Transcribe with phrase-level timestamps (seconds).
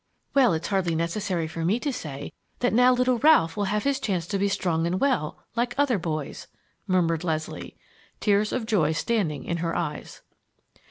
[0.33, 3.99] "Well, it's hardly necessary for me to say that now little Ralph will have his
[3.99, 6.47] chance to be strong and well, like other boys,"
[6.87, 7.77] murmured Leslie,
[8.19, 10.23] tears of joy standing in her eyes.